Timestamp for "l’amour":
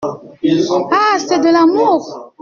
1.53-2.33